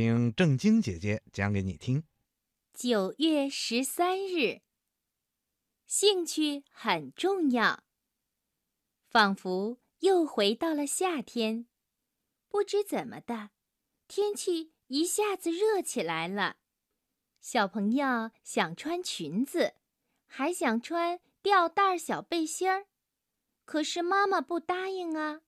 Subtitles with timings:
[0.00, 2.04] 请正晶姐姐讲给你听。
[2.72, 4.60] 九月十三日，
[5.86, 7.82] 兴趣很重要。
[9.08, 11.66] 仿佛又回到了夏天，
[12.48, 13.50] 不知怎么的，
[14.06, 16.58] 天气一下子热起来了。
[17.40, 19.74] 小朋友想穿裙子，
[20.26, 22.86] 还想穿吊带小背心儿，
[23.64, 25.40] 可是妈妈不答应啊。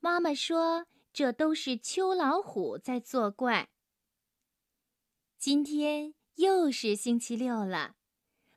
[0.00, 3.70] 妈妈说：“这都是秋老虎在作怪。”
[5.44, 7.96] 今天又是星期六了，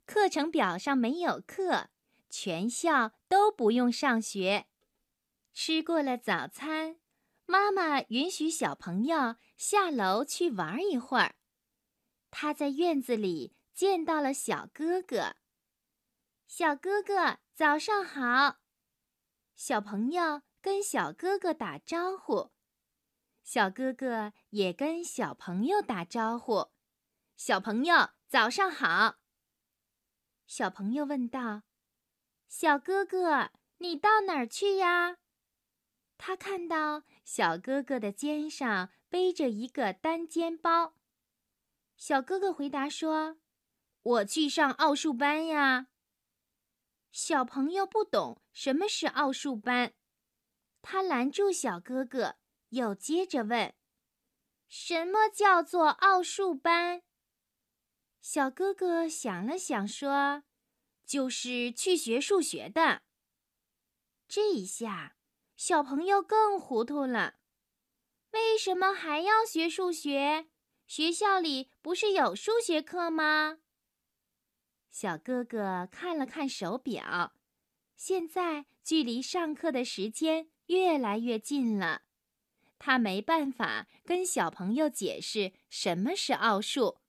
[0.05, 1.89] 课程表上没有课，
[2.29, 4.67] 全校都不用上学。
[5.53, 7.01] 吃过了早餐，
[7.45, 11.35] 妈妈允许小朋友下楼去玩一会儿。
[12.31, 15.35] 他在院子里见到了小哥哥。
[16.47, 18.59] 小哥哥，早上好！
[19.57, 22.53] 小朋友跟小哥哥打招呼，
[23.43, 26.69] 小哥哥也跟小朋友打招呼。
[27.37, 29.19] 小朋友，早上好。
[30.47, 31.61] 小朋友问道
[32.49, 35.19] ：“小哥哥，你到哪儿去呀？”
[36.17, 40.95] 他看到小哥哥的肩上背着一个单肩包。
[41.95, 43.37] 小哥哥回答说
[44.01, 45.89] ：“我去上奥数班呀。”
[47.13, 49.93] 小朋友不懂什么是奥数班，
[50.81, 52.37] 他拦住小哥哥，
[52.69, 53.75] 又接着问
[54.67, 57.03] ：“什么叫做奥数班？”
[58.21, 60.43] 小哥哥想了想，说
[61.05, 63.03] ：“就是去学数学的。”
[64.27, 65.15] 这一下，
[65.55, 67.35] 小朋友更糊涂了。
[68.31, 70.47] 为什么还要学数学？
[70.85, 73.59] 学校里不是有数学课吗？
[74.91, 77.33] 小哥哥看了看手表，
[77.95, 82.03] 现在距离上课的时间越来越近了。
[82.79, 86.99] 他没办法跟小朋友解释什么是奥数。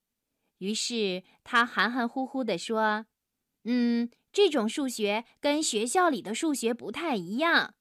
[0.59, 3.07] 于是他含含糊糊地说
[3.65, 7.75] ：“嗯，这种数学跟学校里的数学不太一样。”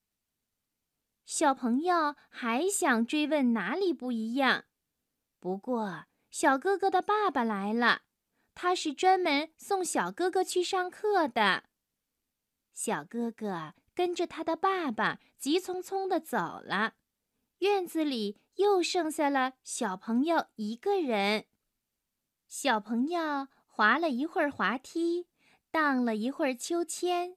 [1.25, 4.65] 小朋友还想追问哪里不一样，
[5.39, 8.03] 不过小哥哥的爸爸来了，
[8.55, 11.65] 他是专门送小哥哥去上课的。
[12.73, 16.93] 小哥哥跟着他的爸爸急匆匆地走了，
[17.57, 21.47] 院子里又剩下了小朋友一个人。
[22.47, 25.27] 小朋友滑了一会儿滑梯，
[25.69, 27.35] 荡了一会儿秋千，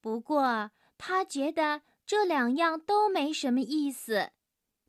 [0.00, 4.32] 不过他觉得这两样都没什么意思，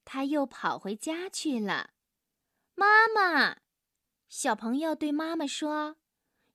[0.04, 1.92] 他又跑回家去了。
[2.74, 3.58] 妈妈，
[4.28, 5.98] 小朋友对妈妈说：“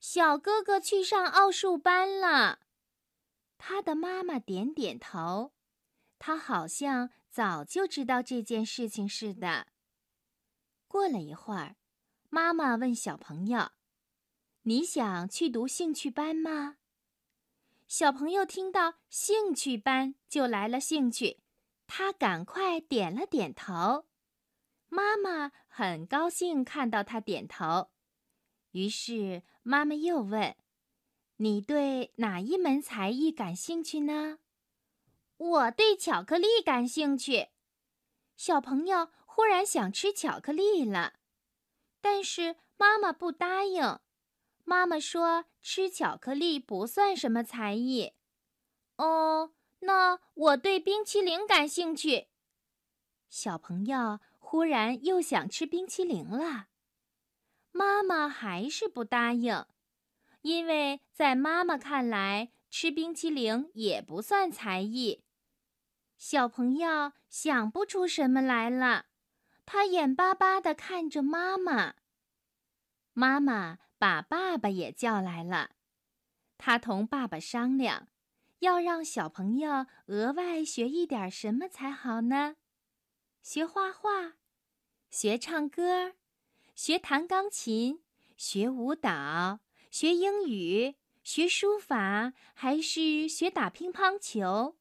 [0.00, 2.58] 小哥哥去上奥数班了。”
[3.56, 5.52] 他的妈妈点点头，
[6.18, 9.68] 他好像早就知道这件事情似的。
[10.88, 11.76] 过了一会儿。
[12.30, 13.70] 妈妈问小朋友
[14.62, 16.76] ：“你想去读兴趣班吗？”
[17.88, 21.40] 小朋友听到“兴趣班”就来了兴趣，
[21.86, 24.06] 他赶快点了点头。
[24.88, 27.90] 妈妈很高兴看到他点头，
[28.72, 30.56] 于是妈妈又问
[31.36, 34.38] ：“你对哪一门才艺感兴趣呢
[35.36, 37.48] ？”“我对巧克力感兴趣。”
[38.36, 41.14] 小朋友忽然想吃巧克力了。
[42.08, 43.98] 但是妈妈不答应。
[44.62, 48.12] 妈妈说：“吃巧克力不算什么才艺。”
[48.96, 52.28] 哦，那我对冰淇淋感兴趣。
[53.28, 56.68] 小朋友忽然又想吃冰淇淋了。
[57.72, 59.66] 妈妈还是不答应，
[60.42, 65.24] 因为在妈妈看来，吃冰淇淋也不算才艺。
[66.16, 69.06] 小朋友想不出什么来了。
[69.66, 71.96] 他眼巴巴地看着妈妈。
[73.12, 75.72] 妈妈把爸爸也叫来了，
[76.56, 78.08] 他同爸爸商量，
[78.60, 82.56] 要让小朋友额外学一点什么才好呢？
[83.42, 84.34] 学画画，
[85.10, 86.14] 学唱歌，
[86.74, 88.02] 学弹钢琴，
[88.36, 89.60] 学舞蹈，
[89.90, 94.76] 学英语，学书法，还是学打乒乓球？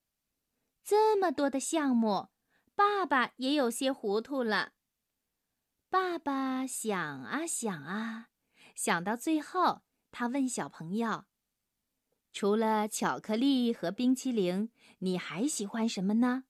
[0.84, 2.30] 这么多的项目，
[2.76, 4.74] 爸爸也有些糊涂了。
[5.96, 8.28] 爸爸想啊想啊，
[8.76, 9.82] 想到最后，
[10.12, 11.24] 他问小朋友
[12.34, 14.70] ：“除了巧克力和冰淇淋，
[15.00, 16.44] 你还喜欢什么呢？”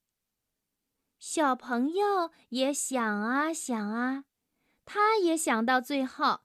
[1.22, 4.26] 小朋友也想啊想啊，
[4.84, 6.40] 他也想到最后，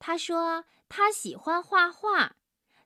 [0.00, 2.34] 他说：“他喜欢画画，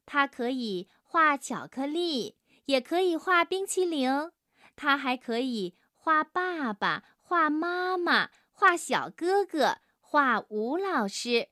[0.05, 2.37] 他可以画巧克力，
[2.67, 4.31] 也可以画冰淇淋，
[4.77, 11.51] 他还可以画爸爸、画妈妈。”画小哥哥，画吴老师，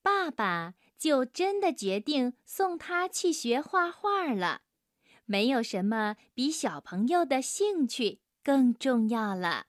[0.00, 4.62] 爸爸就真的决定送他去学画画了。
[5.26, 9.66] 没有什么比小朋友的兴趣更重要了。